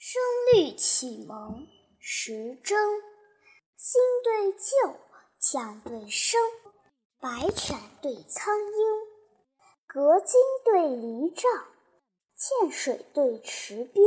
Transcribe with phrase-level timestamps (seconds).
[0.00, 0.22] 声
[0.52, 1.66] 律启蒙，
[1.98, 2.78] 时征。
[3.76, 4.96] 新对旧，
[5.40, 6.40] 将对声，
[7.18, 8.76] 白犬对苍鹰，
[9.88, 11.50] 隔津对离障，
[12.36, 14.04] 涧水对池滨。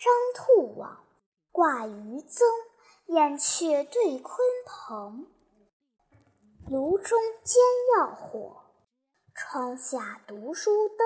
[0.00, 1.04] 张兔网，
[1.52, 2.48] 挂鱼增，
[3.06, 4.36] 燕雀对鲲
[4.66, 5.28] 鹏。
[6.68, 7.62] 炉中煎
[7.96, 8.64] 药火，
[9.32, 10.98] 窗下读书灯。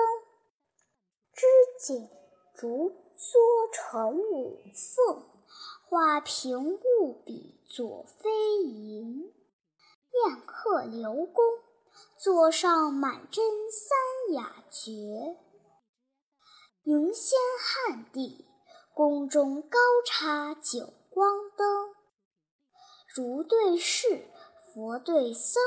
[1.31, 1.45] 织
[1.79, 2.09] 锦
[2.53, 5.23] 竹梭成五凤，
[5.89, 8.29] 画屏雾笔作飞
[8.63, 9.33] 萤。
[10.13, 11.43] 宴客刘公，
[12.15, 13.41] 座上满斟
[13.71, 14.91] 三雅绝。
[16.83, 18.45] 迎仙汉帝，
[18.93, 21.95] 宫中高插九光灯。
[23.15, 24.29] 儒对释，
[24.73, 25.61] 佛对僧，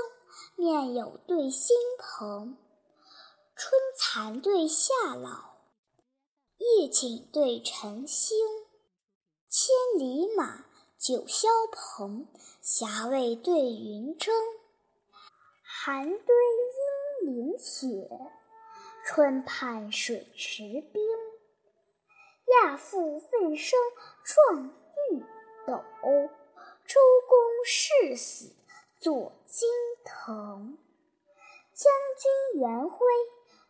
[0.55, 2.57] 面有对心朋。
[3.57, 5.56] 春蚕对夏老。
[6.59, 8.39] 夜景对晨星，
[9.49, 10.65] 千里马，
[10.99, 12.29] 九霄鹏，
[12.63, 14.35] 霞蔚对云蒸。
[15.63, 16.37] 寒堆
[17.25, 18.09] 阴岭雪，
[19.05, 20.63] 春畔水池
[20.93, 21.03] 冰。
[22.63, 23.79] 亚父奋生
[24.25, 24.67] 壮
[25.11, 25.21] 玉
[25.67, 25.85] 斗，
[26.87, 28.55] 周公誓死
[28.99, 29.69] 作金
[30.05, 30.79] 藤。
[31.75, 33.07] 将军元徽。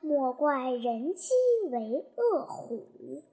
[0.07, 1.35] 莫怪人饥
[1.73, 3.25] 为饿虎，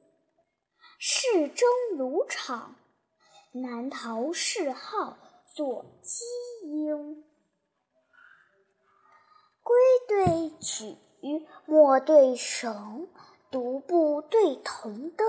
[0.97, 2.77] 市中卢场，
[3.51, 5.15] 难逃嗜好
[5.53, 6.25] 作鸡
[6.67, 7.23] 鹰。
[9.61, 9.75] 龟
[10.07, 10.97] 对举，
[11.67, 13.07] 墨对绳，
[13.51, 15.27] 独步对铜灯。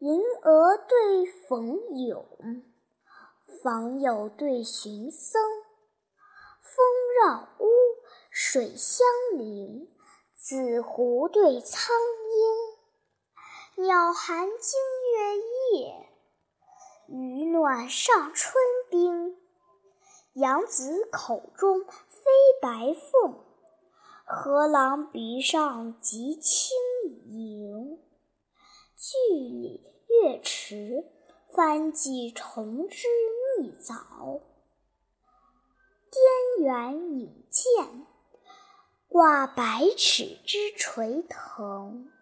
[0.00, 2.26] 银蛾对冯永，
[3.62, 5.40] 访友对寻僧。
[6.60, 6.84] 风
[7.18, 7.75] 绕屋。
[8.38, 9.06] 水相
[9.38, 9.88] 邻，
[10.34, 11.96] 紫湖对苍
[13.76, 14.78] 鹰，鸟寒惊
[15.14, 15.38] 月
[15.72, 16.10] 夜，
[17.08, 19.38] 鱼暖上春冰。
[20.34, 22.30] 羊子口中飞
[22.60, 23.42] 白凤，
[24.26, 26.76] 河郎鼻上即轻
[27.24, 27.98] 盈。
[28.98, 31.10] 巨鲤跃池，
[31.54, 33.08] 翻几重之
[33.58, 34.42] 蜜枣。
[36.10, 38.06] 滇远引荐。
[39.16, 42.15] 挂百尺之垂藤。